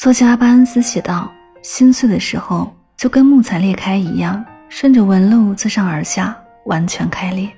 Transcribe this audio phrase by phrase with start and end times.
[0.00, 6.34] 作家巴恩斯写道：“心碎的时候，就跟木材裂开一样，顺着纹路自上而下，
[6.64, 7.52] 完全开裂。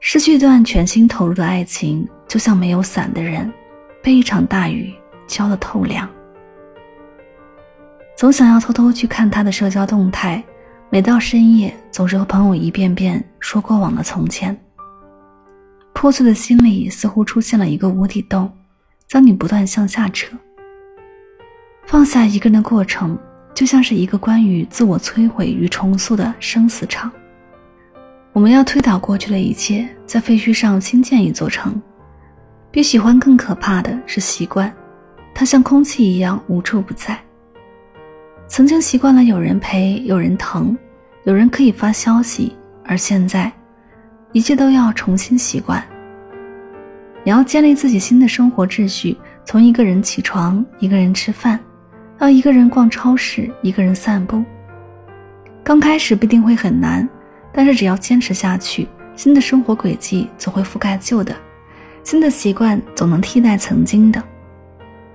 [0.00, 3.48] 失去一段全心投入的爱情，就像没有伞的人，
[4.02, 4.92] 被一场大雨
[5.28, 6.08] 浇得透凉。
[8.16, 10.42] 总想要偷偷去看他的社交动态，
[10.90, 14.60] 每到深夜，总是和朋友一遍遍说过往的从前。
[15.92, 18.52] 破碎的心里似乎出现了一个无底洞，
[19.06, 20.36] 将你不断向下扯。”
[21.92, 23.18] 放下一个人的过程，
[23.52, 27.12] 就像是一个关于自我摧毁与重塑的生死场。
[28.32, 31.78] 我们要推倒过去的一切，在废墟上新建一座城。
[32.70, 34.72] 比喜欢更可怕的是习惯，
[35.34, 37.18] 它像空气一样无处不在。
[38.48, 40.74] 曾经习惯了有人陪，有人疼，
[41.24, 43.52] 有人可以发消息，而现在，
[44.32, 45.84] 一切都要重新习惯。
[47.22, 51.60] 你要建立自己新的生活秩序，从一个人起床，一个人吃饭。
[52.22, 54.44] 当一个人逛超市，一个人散步。
[55.64, 57.08] 刚开始必定会很难，
[57.52, 61.34] 但是只要坚持下去，新的生活轨迹总会覆盖旧的，
[62.04, 64.22] 新的习惯总能替代曾经的。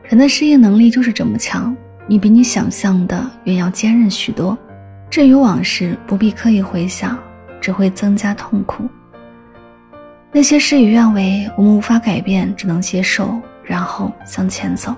[0.04, 1.74] 人的适应能力就是这么强，
[2.08, 4.58] 你比你想象的远要坚韧许多。
[5.10, 7.18] 至于往事，不必刻意回想，
[7.62, 8.84] 只会增加痛苦。
[10.34, 14.94] 那些事与愿违，我们无法改变，只能接受，然后向前走。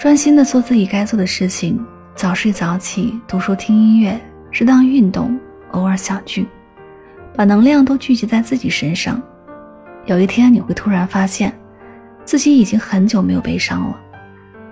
[0.00, 1.78] 专心的做自己该做的事情，
[2.14, 4.18] 早睡早起，读书听音乐，
[4.50, 5.38] 适当运动，
[5.72, 6.46] 偶尔小聚，
[7.36, 9.20] 把能量都聚集在自己身上。
[10.06, 11.52] 有一天你会突然发现，
[12.24, 14.00] 自己已经很久没有悲伤了。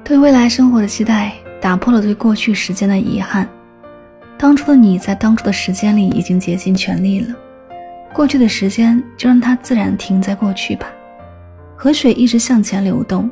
[0.03, 3.47] 对未来生活的期待，打破了对过去时间的遗憾。
[4.39, 7.37] 当初的你在当初的时间里已经竭尽全力了，
[8.15, 10.89] 过去的时间就让它自然停在过去吧。
[11.77, 13.31] 河水一直向前流动。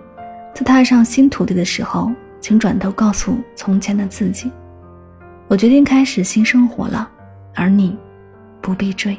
[0.57, 4.51] 在踏上新土地的时候，请转头告诉从前的自己
[5.49, 7.07] ：“我决定开始新生活了，
[7.55, 7.95] 而你
[8.63, 9.15] 不必追。”